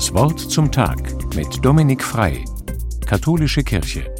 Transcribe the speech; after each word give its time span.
Das 0.00 0.14
Wort 0.14 0.40
zum 0.40 0.72
Tag 0.72 1.34
mit 1.34 1.62
Dominik 1.62 2.02
Frei, 2.02 2.42
Katholische 3.04 3.62
Kirche. 3.62 4.10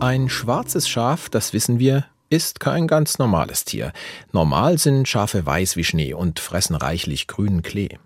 Ein 0.00 0.28
schwarzes 0.28 0.88
Schaf, 0.88 1.28
das 1.28 1.52
wissen 1.52 1.78
wir, 1.78 2.04
ist 2.28 2.58
kein 2.58 2.88
ganz 2.88 3.20
normales 3.20 3.64
Tier. 3.64 3.92
Normal 4.32 4.78
sind 4.78 5.06
Schafe 5.06 5.46
weiß 5.46 5.76
wie 5.76 5.84
Schnee 5.84 6.12
und 6.12 6.40
fressen 6.40 6.74
reichlich 6.74 7.28
grünen 7.28 7.62
Klee. 7.62 7.98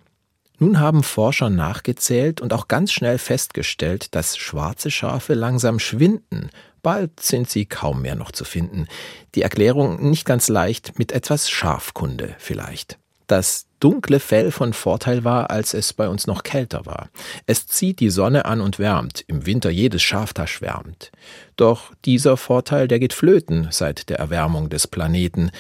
Nun 0.59 0.79
haben 0.79 1.03
Forscher 1.03 1.49
nachgezählt 1.49 2.43
und 2.43 2.53
auch 2.53 2.69
ganz 2.69 2.93
schnell 2.93 3.17
festgestellt, 3.17 4.15
dass 4.15 4.37
schwarze 4.37 4.91
Schafe 4.91 5.33
langsam 5.33 5.79
schwinden. 5.79 6.51
Bald 6.83 7.19
sind 7.21 7.49
sie 7.49 7.65
kaum 7.65 8.03
mehr 8.03 8.15
noch 8.15 8.33
zu 8.33 8.45
finden. 8.45 8.89
Die 9.35 9.41
Erklärung 9.41 10.07
nicht 10.11 10.27
ganz 10.27 10.49
leicht, 10.49 10.99
mit 10.99 11.13
etwas 11.13 11.49
Schafkunde 11.49 12.37
vielleicht. 12.37 12.99
Das 13.33 13.67
dunkle 13.81 14.21
Fell 14.21 14.51
von 14.51 14.75
Vorteil 14.75 15.25
war, 15.25 15.51
als 15.51 15.73
es 15.73 15.95
bei 15.95 16.07
uns 16.07 16.27
noch 16.27 16.43
kälter 16.43 16.85
war. 16.85 17.09
Es 17.47 17.67
zieht 17.67 17.99
die 18.01 18.11
Sonne 18.11 18.45
an 18.45 18.61
und 18.61 18.79
wärmt, 18.79 19.25
im 19.27 19.47
Winter 19.47 19.71
jedes 19.71 20.03
Schaf 20.03 20.35
da 20.35 20.47
schwärmt. 20.47 21.11
Doch 21.57 21.95
dieser 22.05 22.37
Vorteil, 22.37 22.89
der 22.89 22.99
geht 22.99 23.15
flöten 23.15 23.69
seit 23.71 24.11
der 24.11 24.19
Erwärmung 24.19 24.69
des 24.69 24.87
Planeten, 24.87 25.51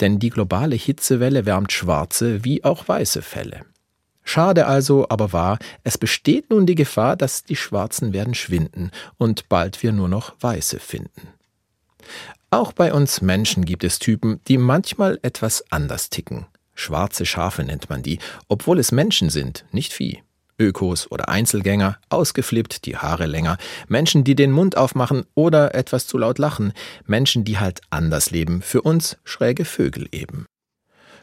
denn 0.00 0.18
die 0.18 0.30
globale 0.30 0.74
Hitzewelle 0.74 1.44
wärmt 1.44 1.70
schwarze 1.70 2.44
wie 2.44 2.64
auch 2.64 2.88
weiße 2.88 3.20
Felle. 3.20 3.66
Schade 4.24 4.64
also, 4.64 5.10
aber 5.10 5.34
wahr, 5.34 5.58
es 5.84 5.98
besteht 5.98 6.48
nun 6.48 6.64
die 6.64 6.76
Gefahr, 6.76 7.14
dass 7.14 7.44
die 7.44 7.56
Schwarzen 7.56 8.14
werden 8.14 8.32
schwinden 8.32 8.90
und 9.18 9.50
bald 9.50 9.82
wir 9.82 9.92
nur 9.92 10.08
noch 10.08 10.34
Weiße 10.40 10.78
finden. 10.78 11.28
Auch 12.48 12.72
bei 12.72 12.90
uns 12.94 13.20
Menschen 13.20 13.66
gibt 13.66 13.84
es 13.84 13.98
Typen, 13.98 14.40
die 14.48 14.56
manchmal 14.56 15.18
etwas 15.20 15.62
anders 15.70 16.08
ticken. 16.08 16.46
Schwarze 16.78 17.26
Schafe 17.26 17.64
nennt 17.64 17.90
man 17.90 18.04
die, 18.04 18.20
obwohl 18.46 18.78
es 18.78 18.92
Menschen 18.92 19.30
sind, 19.30 19.64
nicht 19.72 19.92
Vieh. 19.92 20.22
Ökos 20.60 21.10
oder 21.10 21.28
Einzelgänger, 21.28 21.98
ausgeflippt, 22.08 22.86
die 22.86 22.96
Haare 22.96 23.26
länger, 23.26 23.58
Menschen, 23.88 24.22
die 24.22 24.36
den 24.36 24.52
Mund 24.52 24.76
aufmachen 24.76 25.24
oder 25.34 25.74
etwas 25.74 26.06
zu 26.06 26.18
laut 26.18 26.38
lachen, 26.38 26.72
Menschen, 27.04 27.44
die 27.44 27.58
halt 27.58 27.80
anders 27.90 28.30
leben, 28.30 28.62
für 28.62 28.82
uns 28.82 29.18
schräge 29.24 29.64
Vögel 29.64 30.08
eben. 30.12 30.46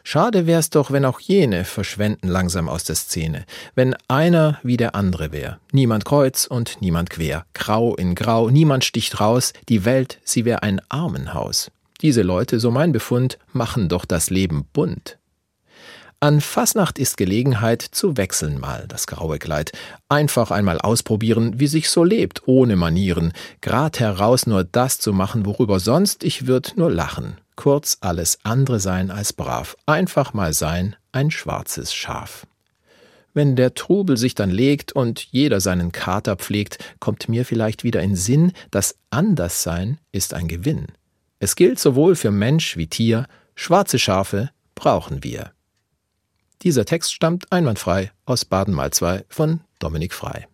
Schade 0.04 0.46
wär's 0.46 0.70
doch, 0.70 0.90
wenn 0.90 1.06
auch 1.06 1.20
jene 1.20 1.64
verschwenden 1.64 2.28
langsam 2.28 2.68
aus 2.68 2.84
der 2.84 2.94
Szene, 2.94 3.44
wenn 3.74 3.96
einer 4.08 4.60
wie 4.62 4.76
der 4.76 4.94
andere 4.94 5.32
wär, 5.32 5.58
niemand 5.72 6.04
kreuz 6.04 6.46
und 6.46 6.80
niemand 6.82 7.08
quer, 7.10 7.46
grau 7.54 7.96
in 7.96 8.14
grau, 8.14 8.50
niemand 8.50 8.84
sticht 8.84 9.20
raus, 9.20 9.54
die 9.70 9.86
Welt, 9.86 10.20
sie 10.22 10.44
wär 10.44 10.62
ein 10.62 10.80
Armenhaus. 10.90 11.70
Diese 12.02 12.22
Leute, 12.22 12.60
so 12.60 12.70
mein 12.70 12.92
Befund, 12.92 13.38
machen 13.52 13.88
doch 13.88 14.04
das 14.04 14.28
Leben 14.28 14.66
bunt. 14.72 15.18
An 16.18 16.40
Fasnacht 16.40 16.98
ist 16.98 17.16
Gelegenheit 17.16 17.82
zu 17.82 18.16
wechseln 18.16 18.58
mal 18.58 18.86
das 18.88 19.06
graue 19.06 19.38
Kleid. 19.38 19.72
Einfach 20.08 20.50
einmal 20.50 20.80
ausprobieren, 20.80 21.60
wie 21.60 21.66
sich 21.66 21.90
so 21.90 22.04
lebt, 22.04 22.42
ohne 22.46 22.76
Manieren. 22.76 23.32
Grad 23.60 24.00
heraus 24.00 24.46
nur 24.46 24.64
das 24.64 24.98
zu 24.98 25.12
machen, 25.12 25.44
worüber 25.44 25.78
sonst 25.78 26.24
ich 26.24 26.46
würd 26.46 26.74
nur 26.76 26.90
lachen 26.90 27.36
kurz 27.56 27.98
alles 28.00 28.38
andere 28.44 28.78
sein 28.78 29.10
als 29.10 29.32
brav, 29.32 29.76
einfach 29.86 30.34
mal 30.34 30.52
sein, 30.52 30.94
ein 31.10 31.30
schwarzes 31.30 31.92
Schaf. 31.92 32.46
Wenn 33.34 33.56
der 33.56 33.74
Trubel 33.74 34.16
sich 34.16 34.34
dann 34.34 34.50
legt 34.50 34.92
und 34.92 35.20
jeder 35.20 35.60
seinen 35.60 35.92
Kater 35.92 36.36
pflegt, 36.36 36.78
kommt 37.00 37.28
mir 37.28 37.44
vielleicht 37.44 37.84
wieder 37.84 38.00
in 38.02 38.14
Sinn, 38.14 38.52
das 38.70 38.96
Anderssein 39.10 39.98
ist 40.12 40.32
ein 40.32 40.48
Gewinn. 40.48 40.86
Es 41.38 41.56
gilt 41.56 41.78
sowohl 41.78 42.14
für 42.14 42.30
Mensch 42.30 42.76
wie 42.76 42.86
Tier, 42.86 43.26
schwarze 43.54 43.98
Schafe 43.98 44.50
brauchen 44.74 45.22
wir. 45.22 45.52
Dieser 46.66 46.84
Text 46.84 47.14
stammt 47.14 47.52
einwandfrei 47.52 48.10
aus 48.24 48.44
Baden-Malzwei 48.44 49.24
von 49.28 49.60
Dominik 49.78 50.12
Frei. 50.12 50.48